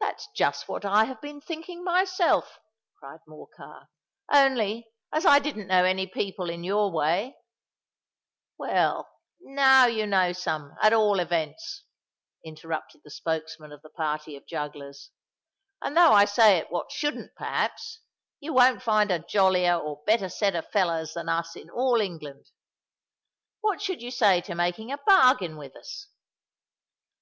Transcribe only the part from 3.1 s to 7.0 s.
Morcar. "Only, as I didn't know any people in your